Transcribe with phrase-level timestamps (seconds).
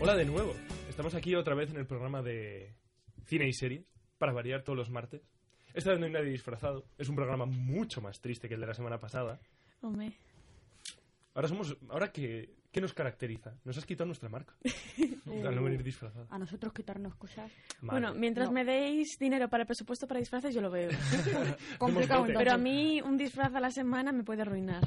[0.00, 0.54] Hola de nuevo.
[0.88, 2.74] Estamos aquí otra vez en el programa de
[3.26, 3.84] cine y series,
[4.18, 5.22] para variar todos los martes.
[5.74, 6.84] Esta vez no hay nadie disfrazado.
[6.98, 9.40] Es un programa mucho más triste que el de la semana pasada.
[9.82, 10.12] Hombre.
[11.34, 11.76] Ahora somos.
[11.88, 12.58] Ahora que.
[12.72, 13.52] ¿Qué nos caracteriza?
[13.64, 14.54] Nos has quitado nuestra marca.
[15.26, 16.28] Al no venir disfrazado.
[16.30, 17.50] A nosotros quitarnos cosas.
[17.80, 18.00] Madre.
[18.00, 18.52] Bueno, mientras No.
[18.52, 20.88] me deis dinero para el presupuesto para disfraces, yo lo veo.
[21.78, 22.34] Complicado bote.
[22.34, 24.84] Pero a mí un disfraz a la semana me puede arruinar.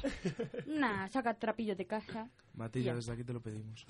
[0.65, 2.29] Nah, saca trapillos de casa.
[2.53, 2.95] Matilla, Ya.
[2.95, 3.85] desde aquí te lo pedimos.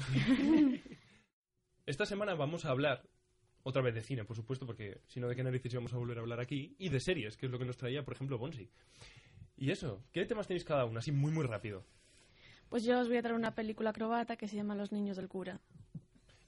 [1.85, 3.03] Esta semana vamos a hablar
[3.63, 6.17] otra vez de cine, por supuesto, porque si no, ¿de qué narices íbamos a volver
[6.17, 6.75] a hablar aquí?
[6.79, 8.69] Y de series, que es lo que nos traía, por ejemplo, Bonsi.
[9.57, 10.99] Y eso, ¿qué temas tenéis cada uno?
[10.99, 11.85] Así muy, muy rápido.
[12.69, 15.27] Pues yo os voy a traer una película acrobata que se llama Los niños del
[15.27, 15.59] cura.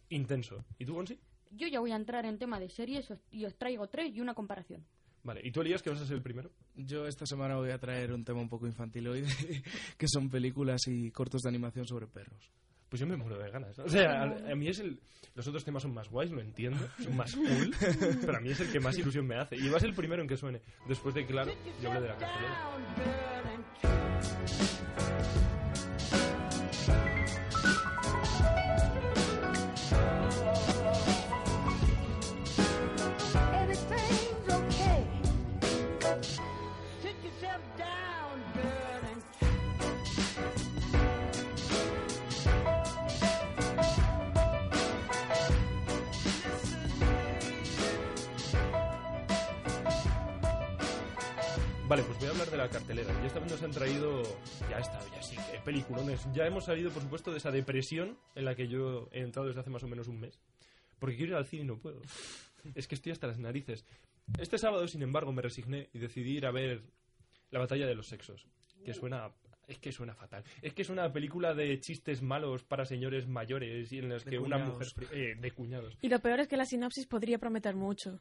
[0.09, 0.63] Intenso.
[0.79, 1.19] ¿Y tú, Bonsi?
[1.51, 4.33] Yo ya voy a entrar en tema de series y os traigo tres y una
[4.33, 4.85] comparación.
[5.23, 5.41] Vale.
[5.43, 6.51] ¿Y tú, Elías, que vas a ser el primero?
[6.75, 9.23] Yo esta semana voy a traer un tema un poco infantil hoy,
[9.97, 12.51] que son películas y cortos de animación sobre perros.
[12.95, 13.77] Pues yo me muero de ganas.
[13.79, 14.97] O sea, a, a mí es el...
[15.33, 17.75] Los otros temas son más guays, lo entiendo, son más cool,
[18.21, 19.57] pero a mí es el que más ilusión me hace.
[19.57, 20.61] Y va a ser el primero en que suene.
[20.87, 22.71] Después de, claro, yo hablé de la cartelera.
[51.87, 53.13] Vale, pues voy a hablar de la cartelera.
[53.23, 54.23] Y esta vez nos han traído...
[54.69, 56.25] Ya está, ya sí, que peliculones.
[56.33, 59.61] Ya hemos salido, por supuesto, de esa depresión en la que yo he entrado desde
[59.61, 60.39] hace más o menos un mes.
[60.97, 62.01] Porque quiero ir al cine y no puedo.
[62.73, 63.85] Es que estoy hasta las narices.
[64.39, 66.81] Este sábado, sin embargo, me resigné y decidí ir a ver
[67.51, 68.47] La batalla de los sexos.
[68.83, 69.29] Que suena...
[69.67, 70.43] Es que suena fatal.
[70.61, 74.31] Es que es una película de chistes malos para señores mayores y en las De
[74.31, 74.95] que una cuñados.
[74.97, 75.07] mujer...
[75.11, 75.97] eh, de cuñados.
[76.01, 78.19] Y lo peor es que la sinopsis podría prometer mucho.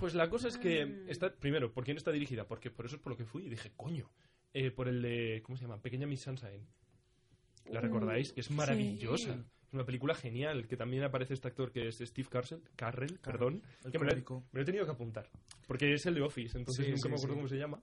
[0.00, 2.46] Pues la cosa es que está primero, ¿por quién está dirigida?
[2.48, 4.10] Porque por eso es por lo que fui y dije, coño,
[4.54, 5.80] eh, por el de ¿cómo se llama?
[5.80, 6.66] Pequeña Miss Sunshine.
[7.66, 8.32] ¿La recordáis?
[8.32, 9.34] Que es maravillosa.
[9.68, 13.62] Es una película genial, que también aparece este actor que es Steve Carell, Carrell, perdón,
[13.84, 14.44] el que me lo, he, cómico.
[14.52, 15.30] me lo he tenido que apuntar,
[15.68, 17.38] porque es el de Office, entonces Sí, nunca sí, me acuerdo sí.
[17.38, 17.80] cómo se llama.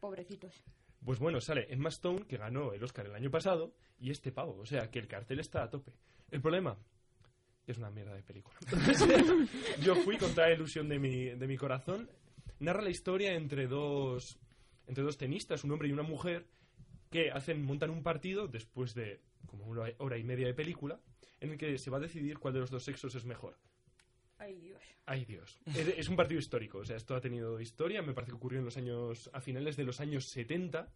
[0.00, 0.64] Pobrecitos.
[1.04, 4.56] Pues bueno, sale Emma Stone, que ganó el Oscar el año pasado, y este pavo.
[4.58, 5.92] O sea, que el cartel está a tope.
[6.30, 6.78] El problema
[7.66, 8.56] es una mierda de película.
[9.82, 12.08] Yo fui con toda la ilusión de mi, de mi corazón.
[12.60, 14.38] Narra la historia entre dos,
[14.86, 16.46] entre dos tenistas, un hombre y una mujer,
[17.10, 21.00] que hacen, montan un partido después de como una hora y media de película,
[21.40, 23.56] en el que se va a decidir cuál de los dos sexos es mejor.
[24.38, 24.82] Ay, Dios.
[25.06, 25.58] Ay Dios.
[25.66, 28.58] Es, es un partido histórico, o sea, esto ha tenido historia, me parece que ocurrió
[28.58, 30.92] en los años, a finales de los años 70.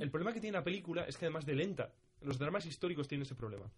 [0.00, 3.22] El problema que tiene la película es que además de lenta, los dramas históricos tienen
[3.22, 3.70] ese problema.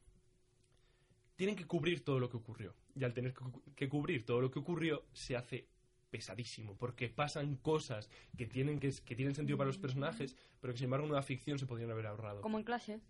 [1.37, 2.75] Tienen que cubrir todo lo que ocurrió.
[2.95, 5.67] Y al tener que, cu- que cubrir todo lo que ocurrió, se hace
[6.11, 10.79] pesadísimo, porque pasan cosas que tienen, que, que tienen sentido para los personajes, pero que
[10.79, 12.41] sin embargo en una ficción se podrían haber ahorrado.
[12.41, 13.01] Como en clase.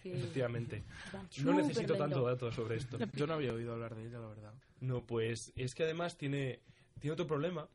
[0.00, 0.84] que Efectivamente.
[1.12, 2.98] van No necesito tanto dato sobre esto.
[3.16, 4.54] Yo no había oído hablar de ella, la verdad.
[4.80, 6.60] No, pues es que además tiene,
[7.00, 7.68] tiene otro problema,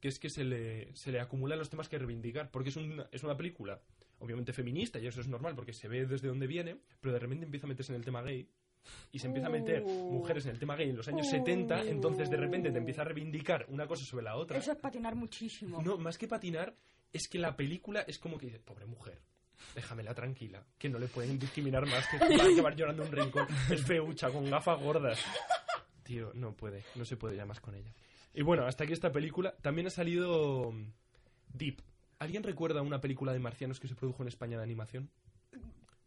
[0.00, 3.08] que es que se le, se le acumulan los temas que reivindicar, porque es una,
[3.12, 3.80] es una película,
[4.18, 7.46] obviamente feminista, y eso es normal, porque se ve desde dónde viene, pero de repente
[7.46, 8.46] empieza a meterse en el tema gay,
[9.12, 11.30] y se empieza a meter mujeres en el tema gay en los años Uh.
[11.30, 14.58] 70, entonces de repente te empieza a reivindicar una cosa sobre la otra.
[14.58, 15.82] Eso es patinar muchísimo.
[15.82, 16.74] No, más que patinar,
[17.12, 19.20] es que la película es como que dice, pobre mujer,
[19.74, 23.14] déjamela tranquila, que no le pueden discriminar más, que va a acabar llorando en un
[23.16, 25.24] rincón, es feucha, con gafas gordas.
[26.02, 27.92] Tío, no puede, no se puede ya más con ella.
[28.32, 29.56] Y bueno, hasta aquí esta película.
[29.62, 30.92] También ha salido mm,
[31.54, 31.82] Deep.
[32.18, 35.10] ¿Alguien recuerda una película de marcianos que se produjo en España de animación?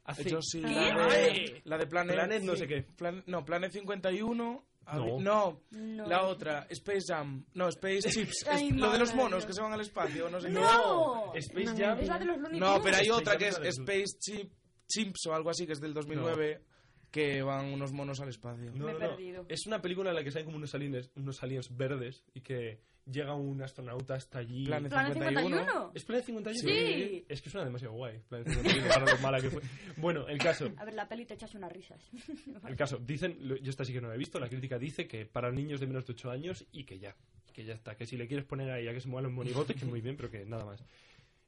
[0.09, 0.29] Hace...
[0.29, 2.15] Yo sí, la de, la de Planet...
[2.15, 2.81] Planet no sé qué.
[2.83, 4.65] Plan- no, Planet 51...
[4.91, 5.19] No.
[5.19, 6.07] no, No.
[6.07, 7.45] la otra, Space Jam.
[7.53, 8.45] No, Space Chips.
[8.49, 10.53] Ay, Es lo de los monos que se van al espacio, no sé qué.
[10.55, 11.31] ¡No!
[11.35, 11.99] Space No, Jam.
[11.99, 14.51] Es la de los Looney No, pero hay Space otra que es Space Chip,
[14.87, 16.63] Chimps o algo así, que es del 2009,
[17.11, 18.71] que van unos monos al espacio.
[18.75, 19.09] No, Me he no, no.
[19.09, 19.45] perdido.
[19.49, 22.79] Es una película en la que salen como unos aliens, unos aliens verdes y que
[23.05, 24.65] llega un astronauta hasta allí.
[24.65, 25.57] Planet Planet 51.
[25.57, 25.91] 51.
[25.95, 26.69] ¿Es Planet 51?
[26.69, 27.25] Sí.
[27.27, 28.19] Es que suena demasiado guay.
[28.29, 29.61] Planet 51, para lo mala que fue.
[29.97, 30.69] Bueno, el caso.
[30.77, 31.99] A ver, la peli te echas unas risas.
[32.67, 35.25] El caso, dicen, yo esta sí que no la he visto, la crítica dice que
[35.25, 37.15] para niños de menos de 8 años y que ya,
[37.53, 39.75] que ya está, que si le quieres poner ahí a que se muevan los monigotes,
[39.75, 40.83] que muy bien, pero que nada más.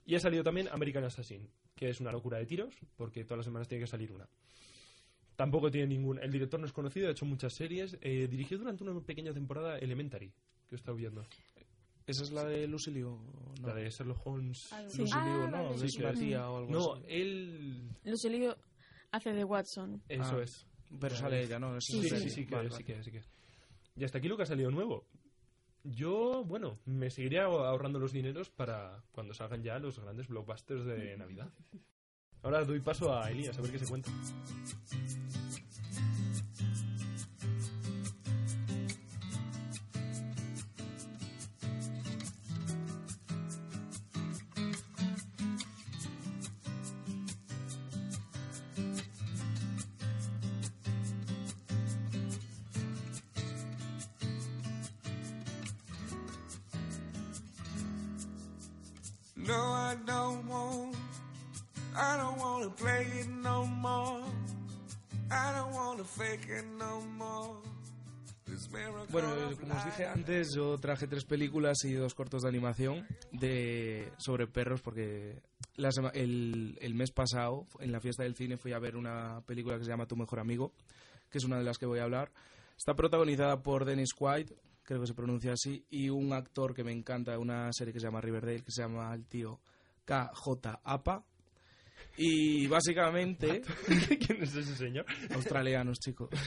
[0.06, 3.46] Y ha salido también American Assassin, que es una locura de tiros, porque todas las
[3.46, 4.28] semanas tiene que salir una.
[5.42, 6.20] Tampoco tiene ningún...
[6.20, 7.98] El director no es conocido, ha hecho muchas series.
[8.00, 10.30] Eh, dirigió durante una pequeña temporada Elementary,
[10.68, 11.26] que he estado viendo.
[12.06, 13.10] ¿Esa es la de Lucy Liu?
[13.60, 13.68] No.
[13.68, 14.70] La de Sherlock Holmes.
[14.88, 15.00] Sí.
[15.00, 16.20] Lucy Ah, Liu, no, vale, de sí, su sí.
[16.20, 17.04] tía o algo No, así.
[17.08, 17.90] él...
[18.04, 18.54] Lucy Liu
[19.10, 20.04] hace de Watson.
[20.08, 20.44] Eso Ah.
[20.44, 20.68] es.
[21.00, 21.76] Pero sale ella, ¿no?
[21.76, 22.86] Es Sí, sí, sí, sí, que, Vale, sí vale.
[22.86, 23.24] que, sí que.
[23.96, 25.08] Y hasta aquí lo que ha salido nuevo.
[25.84, 31.18] Yo, bueno, me seguiría ahorrando los dineros para cuando salgan ya los grandes blockbusters de
[31.18, 31.52] Navidad.
[32.44, 34.10] Ahora doy paso a Elías, a ver qué se cuenta.
[59.36, 60.91] No, I don't want.
[61.96, 64.22] I don't want to play it no more.
[65.30, 67.58] I don't want to fake it no more.
[69.12, 69.30] Bueno,
[69.60, 74.48] como os dije antes, yo traje tres películas y dos cortos de animación de sobre
[74.48, 75.42] perros porque
[75.76, 79.78] la el, el mes pasado, en la fiesta del cine, fui a ver una película
[79.78, 80.74] que se llama Tu Mejor Amigo,
[81.30, 82.32] que es una de las que voy a hablar.
[82.78, 84.52] Está protagonizada por Dennis Quaid,
[84.84, 88.08] creo que se pronuncia así, y un actor que me encanta, una serie que se
[88.08, 89.60] llama Riverdale, que se llama el tío
[90.06, 91.24] KJ Apa.
[92.18, 93.62] Y básicamente...
[94.26, 95.06] ¿Quién es ese señor?
[95.34, 96.30] australianos, chicos.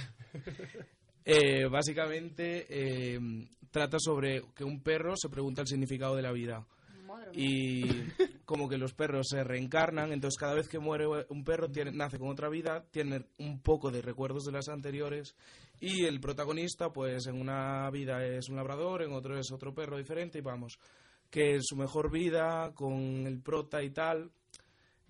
[1.27, 3.19] Eh, básicamente eh,
[3.71, 6.67] trata sobre que un perro se pregunta el significado de la vida
[7.07, 7.47] Madre mía.
[7.49, 7.85] y
[8.45, 12.19] como que los perros se reencarnan, entonces cada vez que muere un perro tiene, nace
[12.19, 15.35] con otra vida, tiene un poco de recuerdos de las anteriores
[15.81, 19.97] y el protagonista pues en una vida es un labrador, en otro es otro perro
[19.97, 20.79] diferente y vamos,
[21.31, 24.31] que en su mejor vida con el prota y tal,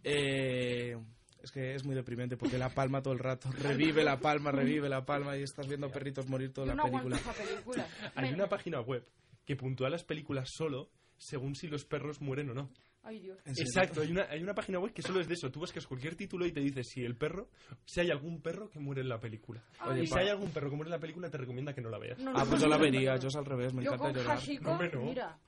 [0.05, 0.97] eh,
[1.43, 4.89] es que es muy deprimente porque la palma todo el rato, revive la palma, revive
[4.89, 7.19] la palma y estás viendo perritos morir toda la no película.
[8.15, 9.05] Hay una página web
[9.45, 12.71] que puntúa las películas solo según si los perros mueren o no.
[13.07, 13.39] Ay, Dios.
[13.45, 15.51] Exacto, hay una, hay una página web que solo es de eso.
[15.51, 17.51] Tú buscas cualquier título y te dice si el perro,
[17.85, 19.63] si hay algún perro que muere en la película.
[19.87, 21.83] Oye, y si pa- hay algún perro que muere en la película, te recomienda que
[21.83, 22.19] no la veas.
[22.19, 23.21] No, no, Ah, pues no, yo la no, vería, no.
[23.21, 24.39] yo es al revés, me Yo encanta con llorar.
[24.39, 25.03] Hashiko, Hombre, no.
[25.03, 25.39] mira,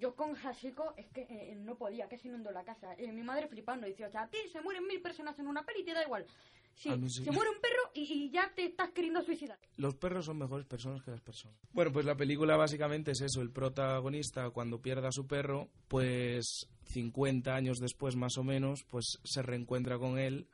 [0.00, 2.94] yo con Hashiko es que eh, no podía, que se inundó la casa.
[2.98, 5.62] Eh, mi madre flipando, dice, o sea, a ti se mueren mil personas en una
[5.64, 6.26] peli y te da igual.
[6.74, 7.22] Sí, A mí sí.
[7.22, 9.58] se muere un perro y, y ya te estás queriendo suicidar.
[9.76, 11.58] Los perros son mejores personas que las personas.
[11.72, 16.68] Bueno, pues la película básicamente es eso, el protagonista cuando pierde a su perro, pues
[16.84, 20.48] 50 años después más o menos, pues se reencuentra con él,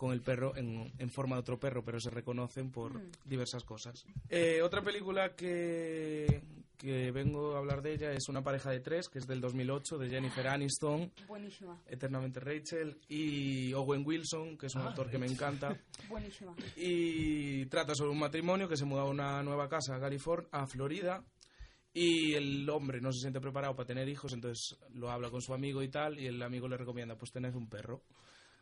[0.00, 3.10] con el perro en, en forma de otro perro, pero se reconocen por Mm.
[3.26, 4.06] diversas cosas.
[4.30, 6.40] Eh, otra película que,
[6.78, 9.98] que vengo a hablar de ella es Una pareja de tres, que es del 2008,
[9.98, 15.18] de Jennifer Aniston, Buenísima, Eternamente Rachel, y Owen Wilson, que es un Ah, actor que
[15.18, 15.76] me encanta.
[16.08, 16.56] buenísima.
[16.76, 20.66] y trata sobre un matrimonio que se muda a una nueva casa a California, a
[20.66, 21.22] Florida
[21.92, 25.52] y el hombre no se siente preparado para tener hijos, entonces lo habla con su
[25.52, 28.02] amigo y tal y el amigo le recomienda pues tened un perro.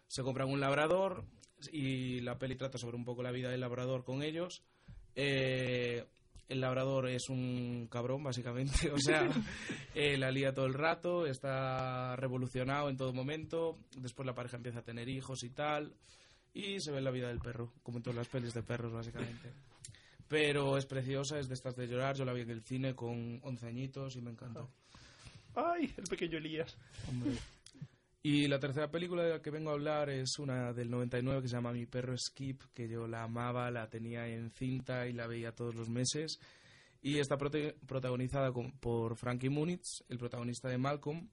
[0.08, 1.24] Se compran un labrador
[1.72, 4.62] y la peli trata sobre un poco la vida del labrador con ellos.
[5.14, 6.04] Eh,
[6.48, 8.90] el labrador es un cabrón, básicamente.
[8.92, 9.28] O sea,
[9.94, 13.76] eh, la lía todo el rato, está revolucionado en todo momento.
[13.96, 15.94] Después la pareja empieza a tener hijos y tal.
[16.54, 19.52] Y se ve la vida del perro, como en todas las pelis de perros, básicamente.
[20.26, 22.16] Pero es preciosa, es de estas de llorar.
[22.16, 24.70] Yo la vi en el cine con 11 añitos y me encantó.
[25.54, 26.76] ¡Ay, el pequeño Elías!
[27.08, 27.32] Hombre.
[28.22, 31.48] Y la tercera película de la que vengo a hablar es una del 99 que
[31.48, 35.26] se llama Mi perro Skip, que yo la amaba, la tenía en cinta y la
[35.26, 36.38] veía todos los meses.
[37.00, 41.28] Y está protagonizada con- por Frankie Muniz, el protagonista de Malcolm,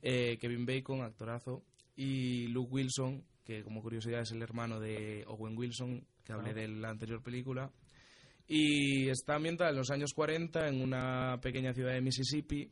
[0.00, 1.62] eh, Kevin Bacon, actorazo,
[1.94, 6.54] y Luke Wilson, que como curiosidad es el hermano de Owen Wilson, que hablé Ah.
[6.54, 7.70] de la anterior película.
[8.48, 12.70] Y está ambientada en los años 40 en una pequeña ciudad de Mississippi,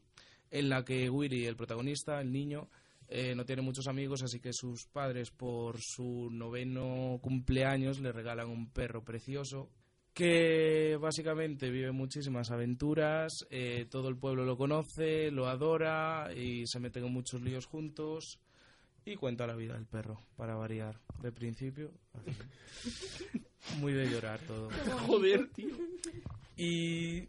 [0.51, 2.69] en la que Willy, el protagonista, el niño,
[3.13, 8.49] eh, no tiene muchos amigos, así que sus padres, por su noveno cumpleaños, le regalan
[8.49, 9.69] un perro precioso
[10.15, 16.79] que básicamente vive muchísimas aventuras, eh, todo el pueblo lo conoce, lo adora y se
[16.79, 18.39] meten en muchos líos juntos
[19.05, 21.91] y cuenta la vida del perro, para variar, de principio.
[23.79, 24.69] Muy de llorar todo.
[25.07, 25.75] Joder, tío.
[26.57, 27.29] Y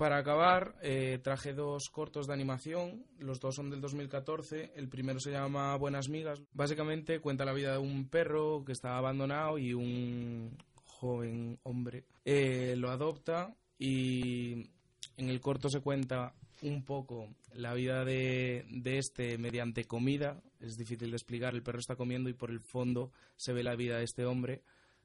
[0.00, 3.04] para acabar, eh, traje dos cortos de animación.
[3.18, 4.72] Los dos son del 2014.
[4.74, 6.40] El primero se llama Buenas Migas.
[6.54, 12.76] Básicamente cuenta la vida de un perro que está abandonado y un joven hombre eh,
[12.78, 13.54] lo adopta.
[13.78, 14.70] Y
[15.18, 20.40] en el corto se cuenta un poco la vida de, de este mediante comida.
[20.60, 21.54] Es difícil de explicar.
[21.54, 24.62] El perro está comiendo y por el fondo se ve la vida de este hombre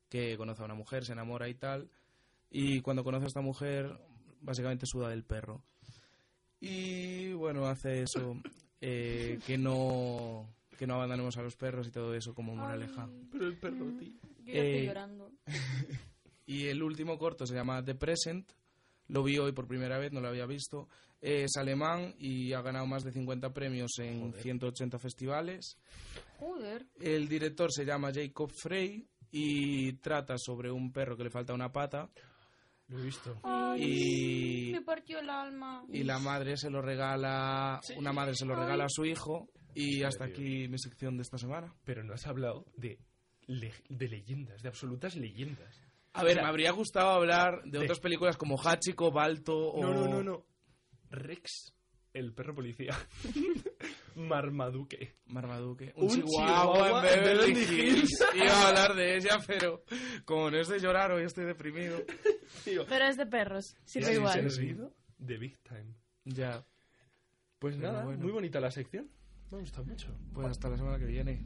[0.07, 1.89] que conoce a una mujer, se enamora y tal.
[2.49, 3.99] Y cuando conoce a esta mujer,
[4.45, 5.63] básicamente suda del perro.
[6.59, 8.37] Y bueno, hace eso,
[8.81, 13.07] eh, que no que no abandonemos a los perros y todo eso como moraleja.
[13.31, 14.09] Pero el perro, tío.
[14.45, 15.31] Yo ya estoy Eh, llorando.
[16.47, 18.51] Y el último corto se llama The Present.
[19.07, 20.89] Lo vi hoy por primera vez, no lo había visto.
[21.19, 25.77] Es alemán y ha ganado más de 50 premios en 180 festivales.
[26.37, 26.85] Joder.
[26.99, 31.71] El director se llama Jacob Frey y trata sobre un perro que le falta una
[31.71, 32.11] pata
[32.87, 33.35] Lo he visto.
[33.77, 35.83] y, Me partió el alma.
[35.89, 40.03] y la madre se lo regala, una madre se lo regala a su hijo y
[40.03, 41.73] hasta aquí mi sección de esta semana.
[41.83, 42.99] Pero no has hablado de,
[43.47, 45.81] le- de leyendas, de absolutas leyendas.
[46.13, 49.57] A ver, O sea, me habría gustado hablar de, de- otras películas como Hachiko, Balto
[49.57, 49.81] o...
[49.81, 50.45] No, no, no, no.
[51.09, 51.73] Rex,
[52.13, 52.95] el perro policía.
[54.15, 55.15] Marmaduke.
[55.27, 55.93] Marmaduke.
[55.97, 58.23] Un Un, chihuahua, chihuahua en Beverly Hills.
[58.35, 59.83] Iba a hablar de ella, pero
[60.25, 61.97] como no es de llorar, hoy estoy deprimido.
[62.63, 64.33] Tío, Pero es de perros, sirve ¿sí, igual.
[64.33, 64.93] ¿se has reído?
[65.17, 65.93] De Big Time.
[66.25, 66.65] Ya,
[67.59, 68.21] Pues Pero nada, bueno.
[68.21, 69.09] muy bonita la sección.
[69.51, 70.07] Me ha gustado mucho.
[70.33, 71.45] pues hasta la semana que viene.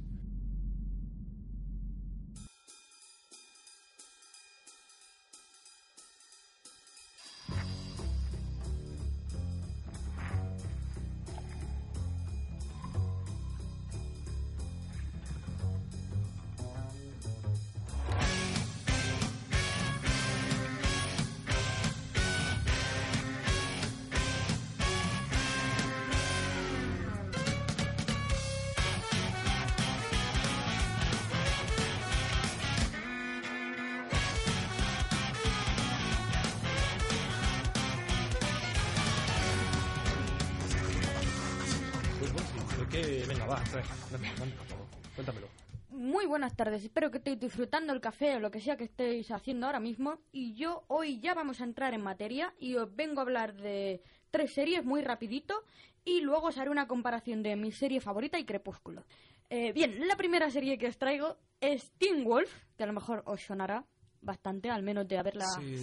[42.90, 43.24] Qué?
[43.28, 43.84] Venga, va, trae.
[43.84, 44.88] Favor.
[45.16, 45.48] Cuéntamelo.
[45.92, 49.32] Muy buenas tardes, espero que estéis disfrutando el café o lo que sea que estéis
[49.32, 50.20] haciendo ahora mismo.
[50.32, 54.02] Y yo hoy ya vamos a entrar en materia y os vengo a hablar de
[54.30, 55.64] tres series muy rapidito
[56.06, 59.04] y luego os haré una comparación de mi serie favorita y Crepúsculo.
[59.50, 63.24] Eh, bien, la primera serie que os traigo es Teen Wolf, que a lo mejor
[63.26, 63.84] os sonará
[64.22, 65.76] bastante, al menos de haberla Sí.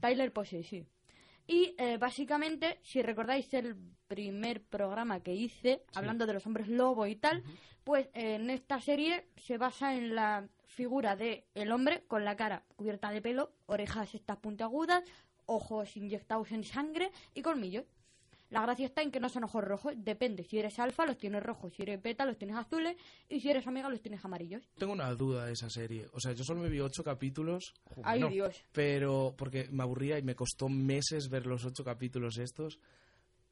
[0.00, 0.86] Tyler Posey, sí.
[1.50, 3.74] Y eh, básicamente, si recordáis el
[4.06, 7.42] primer programa que hice, hablando de los hombres lobo y tal,
[7.82, 12.36] pues eh, en esta serie se basa en la figura de el hombre con la
[12.36, 15.02] cara cubierta de pelo, orejas estas puntiagudas,
[15.46, 17.84] ojos inyectados en sangre y colmillos.
[18.50, 20.42] La gracia está en que no son ojos rojos, depende.
[20.44, 21.72] Si eres alfa, los tienes rojos.
[21.74, 22.96] Si eres beta, los tienes azules.
[23.28, 24.68] Y si eres omega, los tienes amarillos.
[24.76, 26.06] Tengo una duda de esa serie.
[26.12, 28.28] O sea, yo solo me vi ocho capítulos, Ay, no.
[28.28, 28.60] Dios.
[28.72, 32.78] pero porque me aburría y me costó meses ver los ocho capítulos estos.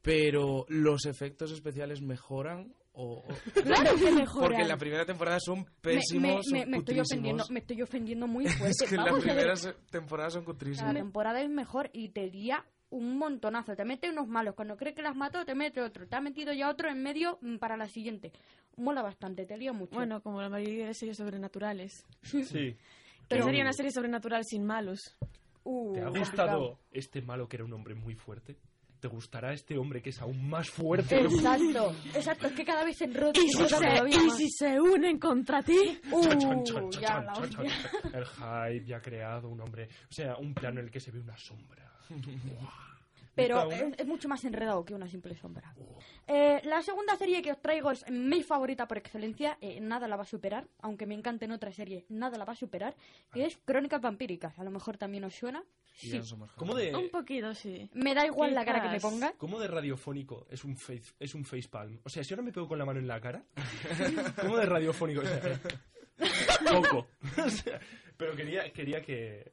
[0.01, 3.23] Pero los efectos especiales mejoran o, o-
[3.63, 4.47] Claro que mejoran.
[4.49, 7.59] porque en la primera temporada son Me- me, pésimos, me- son me estoy ofendiendo, me
[7.59, 8.69] estoy ofendiendo muy fuerte.
[8.83, 9.53] Es que en la primera
[9.89, 10.93] temporada son La cutrísimos.
[10.93, 13.75] temporada es mejor y te lía un montonazo.
[13.75, 14.55] Te mete unos malos.
[14.55, 16.07] Cuando crees que las mató, te mete otro.
[16.07, 18.31] Te ha metido ya otro en medio mm, para la siguiente.
[18.77, 19.95] Mola bastante, te lía mucho.
[19.95, 22.05] Bueno, como la mayoría de series sobrenaturales.
[22.23, 22.75] Sí.
[23.27, 25.17] Pero sería una serie sobrenatural sin malos.
[25.63, 26.59] Uh, ¿Te ha complicado.
[26.59, 28.57] gustado este malo que era un hombre muy fuerte?
[28.99, 31.21] ¿Te gustará este hombre que es aún más fuerte?
[31.21, 32.47] Exacto, exacto.
[32.47, 35.99] Es que cada vez se enrolla ¿Y si, se, y si se unen contra ti?
[36.11, 36.23] Uh.
[38.13, 39.87] El hype ya ha creado un hombre.
[40.09, 41.88] O sea, un plano en el que se ve una sombra.
[43.35, 45.73] Pero es, es mucho más enredado que una simple sombra.
[46.27, 49.57] Eh, la segunda serie que os traigo es mi favorita por excelencia.
[49.61, 52.55] eh, nada la va a superar, aunque me encanten otras series, nada la va a
[52.57, 52.95] superar.
[53.31, 54.59] Que es Crónicas Vampíricas.
[54.59, 55.63] A lo mejor también os suena.
[56.23, 57.89] Somos ¿Cómo de, Un poquito, sí.
[57.93, 59.33] Me da igual la cara que me ponga.
[59.37, 61.99] ¿Cómo de radiofónico es un face, es un facepalm?
[62.03, 63.43] O sea, si ahora me pego con la mano en la cara,
[64.41, 65.21] ¿cómo de radiofónico?
[66.21, 67.07] O sea, poco.
[67.45, 67.79] O sea,
[68.19, 69.49] pero quería, quería que...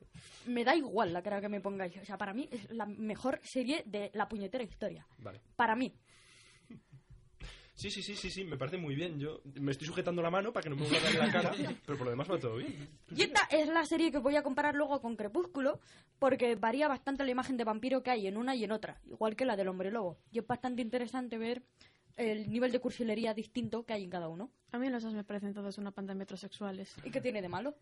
[0.47, 1.97] Me da igual la cara que me pongáis.
[1.99, 5.07] O sea, para mí es la mejor serie de la puñetera historia.
[5.19, 5.41] Vale.
[5.55, 5.95] Para mí.
[7.79, 9.21] Sí, sí, sí, sí, sí, me parece muy bien.
[9.21, 11.31] Yo me estoy sujetando la mano para que no me vuelva a dar en la
[11.31, 11.53] cara,
[11.85, 12.89] pero por lo demás va todo bien.
[13.15, 15.79] Y esta es la serie que voy a comparar luego con Crepúsculo,
[16.19, 19.37] porque varía bastante la imagen de vampiro que hay en una y en otra, igual
[19.37, 20.17] que la del hombre lobo.
[20.33, 21.63] Y es bastante interesante ver
[22.17, 24.51] el nivel de cursilería distinto que hay en cada uno.
[24.73, 26.97] A mí los dos me parecen todos una panda de metrosexuales.
[27.05, 27.77] ¿Y qué tiene de malo?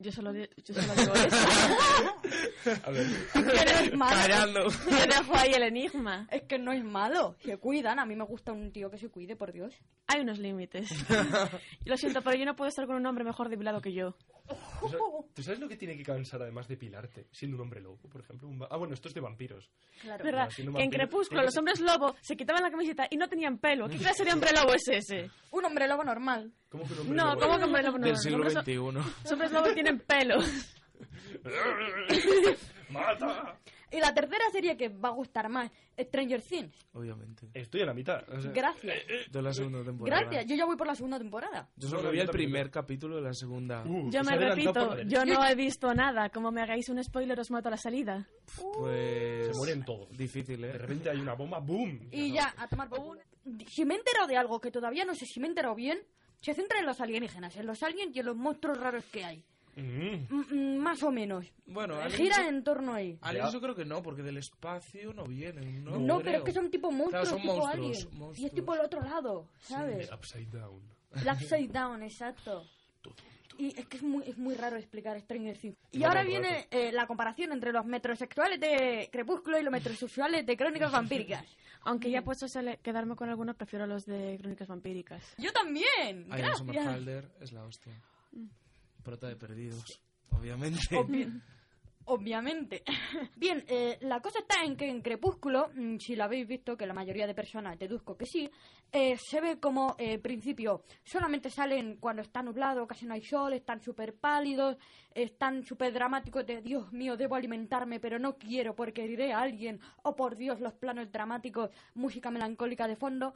[0.00, 1.36] Yo solo, yo solo digo eso.
[2.84, 4.16] A ver, Que no es malo.
[4.16, 4.68] Callando.
[4.68, 6.28] Yo dejo ahí el enigma.
[6.30, 7.34] Es que no es malo.
[7.44, 7.98] Se cuidan.
[7.98, 9.74] A mí me gusta un tío que se cuide, por Dios.
[10.06, 10.88] Hay unos límites.
[11.84, 14.14] Lo siento, pero yo no puedo estar con un hombre mejor depilado que yo.
[14.80, 17.26] ¿Tú sabes, tú sabes lo que tiene que cansar además de pilarte?
[17.32, 18.48] Siendo un hombre lobo, por ejemplo.
[18.48, 19.70] Un ah, bueno, esto es de vampiros.
[20.00, 20.24] Claro.
[20.24, 20.48] ¿Verdad?
[20.54, 23.88] Que en Crepúsculo tiene los hombres lobo se quitaban la camiseta y no tenían pelo.
[23.88, 25.30] ¿Qué clase de hombre lobo es ese?
[25.50, 26.52] Un hombre lobo normal.
[26.68, 27.40] ¿Cómo que un hombre No, lobo?
[27.40, 28.04] ¿cómo que hombre lobo no?
[28.04, 28.74] Del Los siglo hombres, XXI.
[28.74, 30.36] los hombres lobo tienen pelo.
[32.90, 33.58] ¡Mata!
[33.90, 36.74] Y la tercera serie que va a gustar más, Stranger Things.
[36.92, 37.48] Obviamente.
[37.54, 38.22] Estoy a la mitad.
[38.28, 38.94] o sea, Gracias.
[39.30, 40.20] De la segunda temporada.
[40.22, 41.68] Gracias, yo ya voy por la segunda temporada.
[41.76, 42.48] Yo solo vi el también.
[42.50, 43.82] primer capítulo de la segunda.
[43.86, 46.28] uh, Yo se me por repito, yo no he visto nada.
[46.30, 48.28] Como me hagáis un spoiler, os mato a la salida.
[48.74, 49.46] Pues.
[49.46, 50.08] Se mueren todos.
[50.16, 50.72] Difícil, De ¿eh?
[50.72, 52.08] repente hay una bomba, ¡boom!
[52.12, 53.20] Y ya, a tomar por culo.
[53.68, 55.98] Si me he enterado de algo que todavía no sé si me he enterado bien,
[56.42, 59.44] se centra en los alienígenas, en los aliens y en los monstruos raros que hay.
[59.82, 60.26] Mm.
[60.34, 61.46] Mm, mm, más o menos.
[61.66, 63.18] Bueno, aliens- Gira en torno ahí.
[63.20, 65.98] Aliens yo creo que no, porque del espacio no vienen, ¿no?
[65.98, 67.98] No, pero es que son tipo monstruos, son tipo monstruos, aliens.
[68.04, 68.52] Y es monstruos.
[68.52, 70.08] tipo el otro lado, ¿sabes?
[70.08, 70.82] The Upside Down.
[71.14, 72.64] El upside down, exacto.
[73.56, 75.76] Y es que es muy, es muy raro explicar Stranger Things.
[75.90, 80.56] Y ahora viene eh, la comparación entre los metrosexuales de Crepúsculo y los metrosexuales de
[80.56, 81.44] Crónicas Vampíricas.
[81.82, 85.22] Aunque ya puesto a quedarme con algunos, prefiero los de Crónicas Vampíricas.
[85.38, 86.60] Yo también, gracias.
[87.40, 87.92] Es la hostia.
[89.02, 90.00] Prota de perdidos,
[90.30, 90.78] obviamente.
[90.96, 91.40] Obvi-
[92.10, 92.82] Obviamente.
[93.36, 96.86] Bien, eh, la cosa está en que en Crepúsculo, mm, si la habéis visto, que
[96.86, 98.48] la mayoría de personas deduzco que sí,
[98.90, 103.52] eh, se ve como, eh, principio, solamente salen cuando está nublado, casi no hay sol,
[103.52, 104.78] están súper pálidos,
[105.14, 109.78] están súper dramáticos de, Dios mío, debo alimentarme, pero no quiero porque heriré a alguien,
[110.02, 113.34] o por Dios, los planos dramáticos, música melancólica de fondo.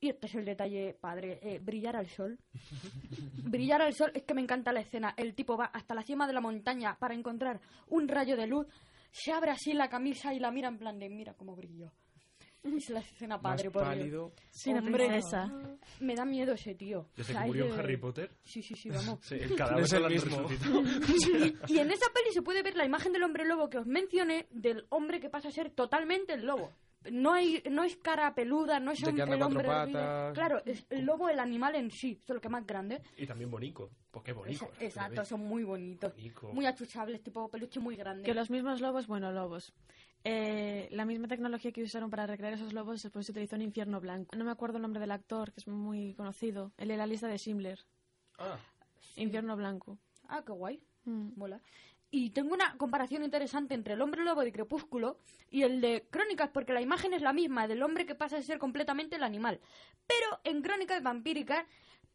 [0.00, 2.38] Y este es el detalle, padre, eh, brillar al sol.
[3.44, 5.12] Brillar al sol es que me encanta la escena.
[5.16, 8.66] El tipo va hasta la cima de la montaña para encontrar un rayo de luz,
[9.12, 11.92] se abre así la camisa y la mira en plan de mira cómo brilló.
[12.62, 13.94] Es la escena Más padre, por Dios.
[13.94, 14.32] pálido.
[14.50, 14.92] Sí, Hombre.
[15.08, 15.50] princesa.
[16.00, 17.06] Me da miedo ese tío.
[17.16, 18.30] Desde O sea, que murió en de- Harry Potter.
[18.44, 19.18] Sí, sí, sí, vamos.
[19.22, 20.46] Sí, el cadáver Es el mismo.
[21.68, 24.46] y en esa peli se puede ver la imagen del hombre lobo que os mencioné,
[24.50, 26.70] del hombre que pasa a ser totalmente el lobo.
[27.10, 30.34] No hay no es cara peluda, no es anda el hombre patas.
[30.34, 33.00] Claro, es el lobo el animal en sí, solo que más grande.
[33.16, 33.90] Y también Bonico.
[34.22, 34.66] Qué bonito.
[34.78, 36.12] Esa- Exacto, son muy bonitos.
[36.14, 36.52] Bonico.
[36.52, 38.24] Muy achuchables, tipo peluche muy grande.
[38.24, 39.72] Que los mismos lobos, bueno, lobos.
[40.24, 43.98] Eh, la misma tecnología que usaron para recrear esos lobos después se utilizó en Infierno
[44.00, 44.36] Blanco.
[44.36, 46.72] No me acuerdo el nombre del actor, que es muy conocido.
[46.76, 47.78] El de la lista de Schindler.
[48.38, 48.58] Ah,
[49.16, 49.96] Infierno Blanco.
[50.28, 50.82] Ah, qué guay.
[51.04, 51.30] Mm.
[51.36, 51.60] Mola.
[52.10, 55.18] Y tengo una comparación interesante entre el hombre lobo de Crepúsculo
[55.48, 58.42] y el de Crónicas, porque la imagen es la misma del hombre que pasa a
[58.42, 59.60] ser completamente el animal.
[60.06, 61.64] Pero en Crónicas Vampíricas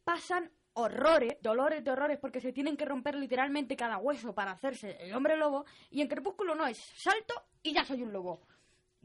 [0.04, 4.98] pasan horrores, dolores de horrores, porque se tienen que romper literalmente cada hueso para hacerse
[5.00, 5.64] el hombre lobo.
[5.90, 8.42] Y en Crepúsculo no es salto y ya soy un lobo.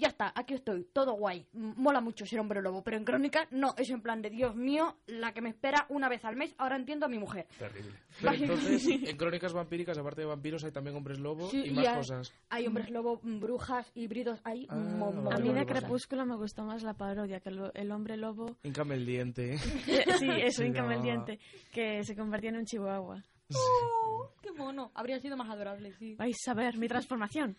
[0.02, 1.46] Ya está, aquí estoy, todo guay.
[1.54, 4.98] Mola mucho ser hombre lobo, pero en Crónicas no, es en plan de Dios mío,
[5.06, 7.46] la que me espera una vez al mes, ahora entiendo a mi mujer.
[7.60, 7.92] terrible.
[8.22, 11.72] Pero entonces, en Crónicas Vampíricas, aparte de vampiros, hay también hombres lobo Sí, y y
[11.74, 12.34] más hay- cosas.
[12.50, 15.66] Hay hombres lobo, mm, brujas, híbridos, hay Ah, vale, A mí de.
[15.68, 18.58] Crepúsculo me gustó más la parodia, que lo- el hombre lobo...
[18.64, 19.54] Incame el diente.
[19.54, 19.60] Eh,
[20.20, 21.40] sí, eso, Incame el diente,
[21.72, 23.24] que se convertía en un chihuahua.
[23.54, 24.92] Oh, ¡Qué mono!
[24.96, 26.16] Habría sido más adorable, sí.
[26.16, 27.56] Vais a ver mi transformación.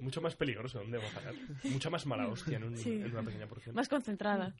[0.00, 1.34] Mucho más peligroso, ¿dónde va a parar?
[1.64, 2.92] Mucha más mala hostia en, un- Sí.
[2.92, 3.74] en una pequeña porción.
[3.74, 4.54] Más concentrada.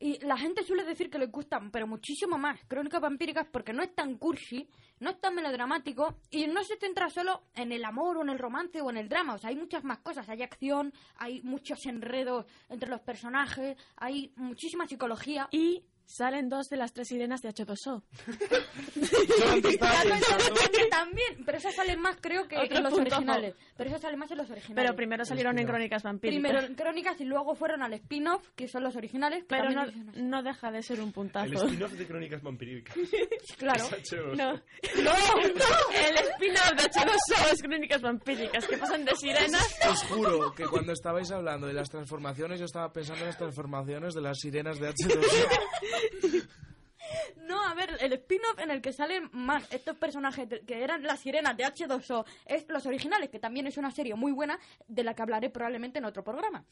[0.00, 3.82] Y la gente suele decir que le gustan, pero muchísimo más, Crónicas Vampíricas porque no
[3.82, 4.68] es tan cursi,
[5.00, 8.38] no es tan melodramático y no se centra solo en el amor o en el
[8.38, 9.34] romance o en el drama.
[9.34, 10.28] O sea, hay muchas más cosas.
[10.28, 15.48] Hay acción, hay muchos enredos entre los personajes, hay muchísima psicología.
[15.52, 18.02] Y salen dos de las tres sirenas de H2O.
[18.94, 23.14] Ya lo entiendo también, pero esas salen más creo que Otro en los punto.
[23.16, 23.54] originales.
[23.76, 24.84] Pero esas salen más en los originales.
[24.84, 26.42] Pero primero salieron en Crónicas Vampíricas.
[26.42, 29.40] Primero en Crónicas y luego fueron al spin-off, que son los originales.
[29.44, 29.84] que Pero no,
[30.16, 31.52] no deja de ser un El puntazo.
[31.66, 32.96] spin-off de Crónicas Vampíricas.
[33.58, 33.84] Claro.
[33.84, 34.34] H2O.
[34.36, 34.52] No.
[34.54, 34.60] no,
[35.92, 39.76] El spin-off de H2O es Crónicas Vampíricas, que pasan de sirenas.
[39.88, 44.14] Os juro que cuando estabais hablando de las transformaciones, yo estaba pensando en las transformaciones
[44.14, 45.48] de las sirenas de H2O.
[47.46, 51.20] No, a ver, el spin-off en el que salen más estos personajes que eran las
[51.20, 55.14] sirenas de H2O es los originales, que también es una serie muy buena de la
[55.14, 56.64] que hablaré probablemente en otro programa.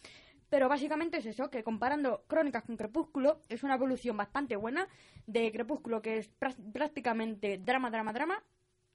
[0.49, 4.89] Pero básicamente es eso, que comparando Crónicas con Crepúsculo es una evolución bastante buena
[5.27, 8.43] de Crepúsculo que es prá- prácticamente drama, drama, drama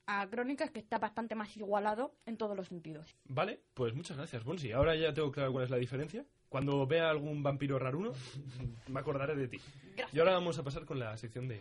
[0.08, 3.16] a Crónicas que está bastante más igualado en todos los sentidos.
[3.26, 4.72] Vale, pues muchas gracias, Bonsi.
[4.72, 6.26] Ahora ya tengo claro cuál es la diferencia.
[6.50, 8.14] Cuando vea algún vampiro raruno,
[8.88, 9.60] me acordaré de ti.
[10.14, 11.60] Y ahora vamos a pasar con la sección de...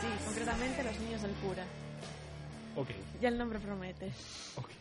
[0.00, 1.64] Sí, concretamente los niños del cura.
[2.76, 2.90] Ok.
[3.20, 4.12] Ya el nombre promete.
[4.56, 4.76] Okay.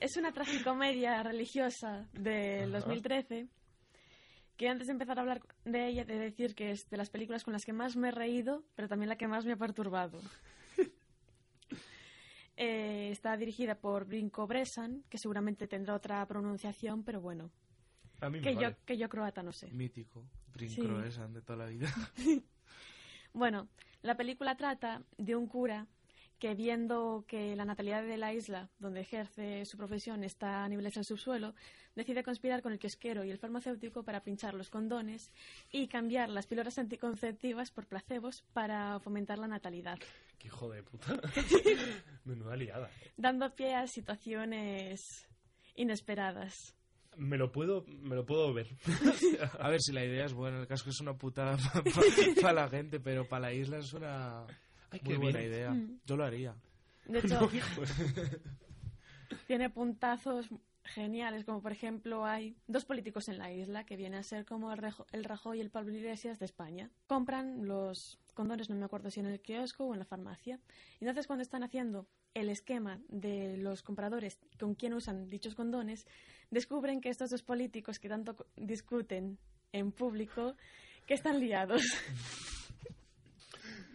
[0.00, 3.48] Es una tragicomedia religiosa del 2013
[4.56, 7.44] que antes de empezar a hablar de ella, de decir que es de las películas
[7.44, 10.20] con las que más me he reído, pero también la que más me ha perturbado.
[12.60, 17.52] Eh, está dirigida por Brinko Bresan, que seguramente tendrá otra pronunciación, pero bueno,
[18.20, 18.70] A mí me que, vale.
[18.70, 19.70] yo, que yo croata no sé.
[19.72, 20.24] Mítico.
[20.52, 20.80] Brin Sí.
[20.82, 21.88] Croesan de toda la vida.
[23.32, 23.68] Bueno,
[24.02, 25.86] la película trata de un cura
[26.38, 30.94] que viendo que la natalidad de la isla donde ejerce su profesión está a niveles
[30.94, 31.54] del subsuelo,
[31.94, 35.32] decide conspirar con el kiosquero y el farmacéutico para pinchar los condones
[35.72, 39.98] y cambiar las píldoras anticonceptivas por placebos para fomentar la natalidad,
[40.38, 41.16] Qué hijo de puta.
[42.24, 42.90] Menuda liada.
[43.16, 45.26] dando pie a situaciones
[45.74, 46.74] inesperadas.
[47.16, 48.68] Me lo puedo, me lo puedo ver.
[49.58, 50.60] A ver si la idea es buena.
[50.60, 51.56] El caso que es una putada
[52.40, 54.46] para la gente, pero para la isla es una
[54.90, 55.50] Ay, muy qué buena bien.
[55.52, 55.70] idea.
[55.70, 56.00] Mm.
[56.06, 56.54] Yo lo haría.
[57.06, 58.40] De hecho, de-
[59.46, 60.48] tiene puntazos
[60.84, 64.72] geniales, como por ejemplo hay dos políticos en la isla que vienen a ser como
[64.72, 66.90] el, Rejo- el Rajoy y el Pablo Iglesias de España.
[67.06, 70.58] Compran los condones, no me acuerdo si en el kiosco o en la farmacia.
[71.00, 76.06] Y entonces cuando están haciendo el esquema de los compradores con quién usan dichos condones,
[76.50, 79.38] descubren que estos dos políticos que tanto discuten
[79.72, 80.54] en público,
[81.04, 81.82] que están liados.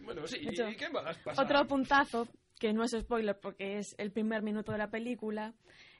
[0.04, 1.42] Bueno, sí, De hecho, ¿y qué más pasa?
[1.42, 5.54] Otro puntazo, que no es spoiler porque es el primer minuto de la película,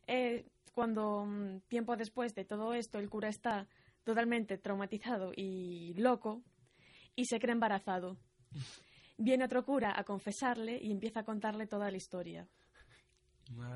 [0.06, 3.66] eh, cuando mm, tiempo después de todo esto el cura está
[4.02, 6.42] totalmente traumatizado y loco
[7.16, 8.16] y se cree embarazado.
[9.16, 12.48] Viene otro cura a confesarle y empieza a contarle toda la historia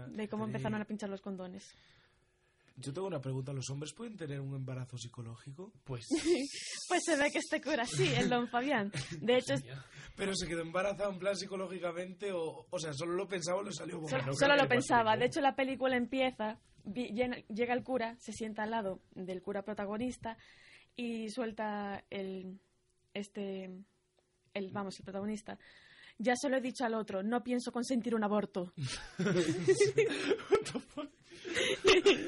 [0.08, 1.74] de cómo empezaron a pinchar los condones.
[2.80, 3.52] Yo tengo una pregunta.
[3.52, 5.72] ¿Los hombres pueden tener un embarazo psicológico?
[5.84, 6.06] Pues...
[6.88, 8.90] Pues se ve que este cura sí, el don Fabián.
[9.20, 9.54] De hecho.
[10.16, 13.72] ¿Pero se quedó embarazado en plan psicológicamente o, o sea, solo lo pensaba o le
[13.72, 14.26] salió Solo, bueno?
[14.28, 15.16] no solo que lo pensaba.
[15.16, 19.42] De hecho, la película empieza, vi- llena- llega el cura, se sienta al lado del
[19.42, 20.38] cura protagonista
[20.96, 22.58] y suelta el,
[23.12, 23.70] este,
[24.54, 25.58] el, vamos, el protagonista.
[26.16, 28.72] Ya se lo he dicho al otro, no pienso consentir un aborto.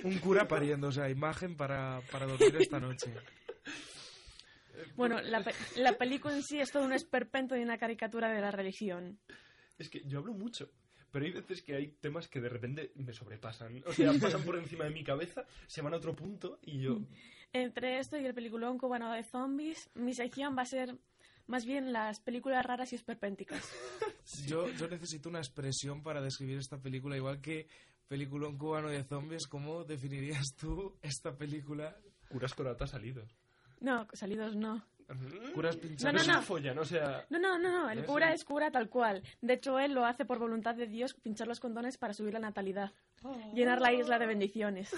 [0.04, 3.12] Un cura pariendo, o sea, imagen para, para dormir esta noche.
[4.96, 8.40] Bueno, la, pe- la película en sí es todo un esperpento y una caricatura de
[8.40, 9.18] la religión.
[9.78, 10.70] Es que yo hablo mucho,
[11.10, 13.82] pero hay veces que hay temas que de repente me sobrepasan.
[13.86, 16.98] O sea, pasan por encima de mi cabeza, se van a otro punto y yo...
[17.52, 20.96] Entre esto y el peliculón cubano de zombies, mi sección va a ser
[21.48, 23.68] más bien las películas raras y esperpénticas.
[24.46, 27.66] Yo, yo necesito una expresión para describir esta película, igual que
[28.14, 29.46] peliculón cubano de zombies.
[29.46, 31.96] ¿Cómo definirías tú esta película?
[32.28, 33.30] Curas corata salidos.
[33.80, 34.84] No, salidos no.
[35.54, 36.26] Curas No, pinchados.
[36.26, 36.42] no, no no.
[36.42, 37.24] follan, o sea...
[37.30, 38.06] No, no, no, no, el ¿Ves?
[38.06, 39.22] cura es cura tal cual.
[39.40, 42.40] De hecho, él lo hace por voluntad de Dios pinchar los condones para subir la
[42.40, 42.92] natalidad.
[43.54, 44.92] Llenar la isla de bendiciones.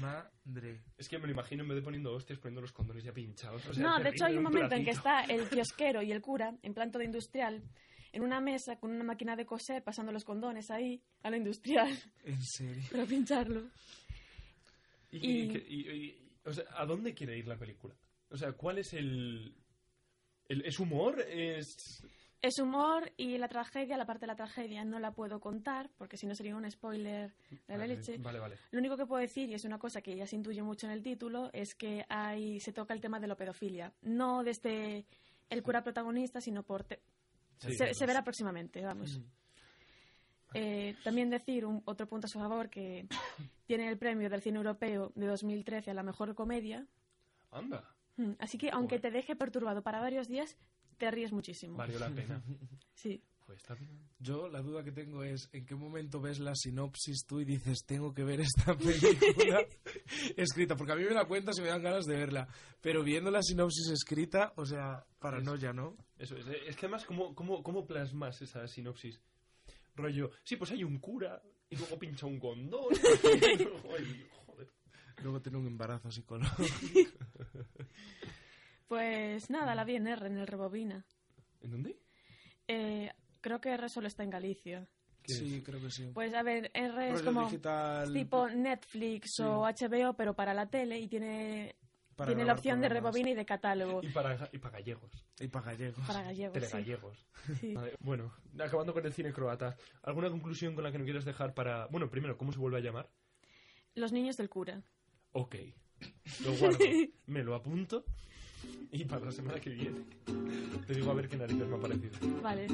[0.00, 0.82] Madre.
[0.98, 3.66] Es que me lo imagino en vez de poniendo hostias, poniendo los condones ya pinchados.
[3.66, 6.20] O sea, No, de hecho hay un momento en que está el kiosquero y el
[6.20, 7.62] cura en plan todo industrial
[8.14, 11.90] en una mesa con una máquina de coser pasando los condones ahí a lo industrial
[12.24, 12.82] En serio.
[12.90, 13.62] para pincharlo.
[15.10, 17.94] ¿Y, y- y- y- y- o sea, ¿a dónde quiere ir la película?
[18.30, 19.54] O sea, ¿cuál es el...
[20.48, 21.20] el ¿Es humor?
[21.20, 22.04] ¿Es...?
[22.42, 26.18] Es humor y la tragedia, la parte de la tragedia no la puedo contar porque
[26.18, 27.32] si no sería un spoiler
[27.66, 28.18] de la leche.
[28.18, 28.56] Vale, vale.
[28.70, 30.92] Lo único que puedo decir, y es una cosa que ya se intuye mucho en
[30.92, 33.94] el título, es que hay, se toca el tema de la pedofilia.
[34.02, 35.06] No desde
[35.48, 36.84] el cura protagonista, sino por...
[36.84, 37.00] te-
[37.58, 39.20] Sí, se, verá próximamente, vamos.
[40.52, 43.08] Eh, también decir un, otro punto a su favor que
[43.66, 46.86] tiene el premio del cine europeo de 2013 a la mejor comedia.
[47.50, 49.00] Anda, Mm, Así que aunque Joder.
[49.00, 50.56] te deje perturbado para varios días,
[50.98, 51.76] te ríes muchísimo.
[51.76, 52.42] valió la pena.
[52.94, 53.22] Sí.
[53.46, 54.08] Pues está bien.
[54.18, 57.84] Yo la duda que tengo es en qué momento ves la sinopsis tú y dices
[57.86, 59.66] tengo que ver esta película
[60.36, 62.48] escrita, porque a mí me la cuentas y me dan ganas de verla,
[62.80, 65.94] pero viendo la sinopsis escrita, o sea, paranoia, ¿no?
[66.16, 66.46] Eso es.
[66.66, 69.20] Es que además, ¿cómo, cómo, cómo plasmas esa sinopsis?
[69.94, 72.94] Rollo, sí, pues hay un cura y luego pincha un condón.
[72.94, 74.72] y luego hay- joder.
[75.22, 77.18] Luego tener un embarazo psicológico.
[78.88, 81.04] Pues nada, la vi en R, en el Rebobina.
[81.62, 81.98] ¿En dónde?
[82.68, 83.10] Eh,
[83.44, 84.88] creo que R solo está en Galicia.
[85.22, 86.10] ¿Qué Sí, creo que sí.
[86.14, 89.42] Pues a ver, R es Rollo como digital tipo Netflix Sí.
[89.42, 91.76] o HBO, pero para la tele y tiene,
[92.16, 94.00] para tiene la opción de rebobina y de catálogo.
[94.02, 95.26] Y para, y para gallegos.
[95.38, 96.06] Y para gallegos.
[96.06, 96.54] Para gallegos.
[96.54, 97.26] Telegallegos.
[97.60, 97.74] Sí.
[97.74, 101.52] Vale, Bueno, acabando con el cine croata, ¿alguna conclusión con la que no quieras dejar
[101.52, 101.86] para...
[101.88, 103.10] Bueno, primero, ¿cómo se vuelve a llamar?
[103.94, 104.82] Los niños del cura.
[105.32, 105.56] Ok.
[106.44, 106.78] Lo guardo.
[107.26, 108.06] Me lo apunto.
[108.90, 110.06] Y para la semana que viene
[110.86, 112.12] te digo a ver qué narices me ha parecido.
[112.42, 112.66] Vale.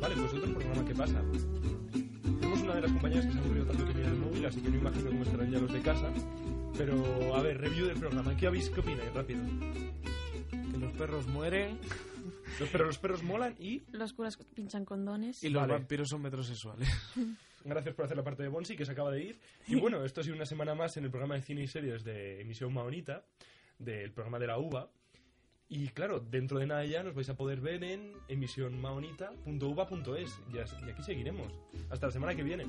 [0.00, 1.22] Vale, pues otro programa que pasa.
[2.40, 4.60] Tenemos una de las compañías que se ha aburrido tanto que mira el móvil, así
[4.60, 6.10] que no imagino cómo estarán ya los de casa.
[6.76, 8.36] Pero, a ver, review del programa.
[8.36, 9.12] ¿Qué habéis, qué opináis?
[9.14, 9.40] Rápido.
[10.50, 11.78] Que los perros mueren
[12.60, 15.42] Los, pero los perros molan y Los curas pinchan condones.
[15.42, 15.72] y los Vale.
[15.74, 16.88] vampiros son metrosexuales.
[17.64, 19.40] gracias por hacer la parte de Bonsi, que se acaba de ir.
[19.66, 22.04] Y bueno, esto ha sido una semana más en el programa de cine y series
[22.04, 23.24] de emisión Maonita,
[23.78, 24.88] del programa de la UVA.
[25.68, 30.40] Y claro, dentro de nada ya nos vais a poder ver en emisionmaonita.uva.es.
[30.52, 30.58] Y,
[30.90, 31.50] aquí seguiremos.
[31.90, 32.64] Hasta la semana que viene.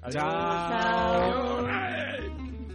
[0.00, 0.14] Adiós.
[0.14, 1.66] Chao.
[1.66, 2.67] Adiós.